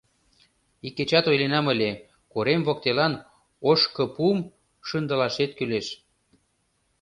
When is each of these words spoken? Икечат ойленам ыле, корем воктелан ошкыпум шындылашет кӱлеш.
Икечат 0.87 1.25
ойленам 1.31 1.65
ыле, 1.73 1.91
корем 2.33 2.61
воктелан 2.67 3.13
ошкыпум 3.69 4.37
шындылашет 4.87 5.51
кӱлеш. 5.57 5.87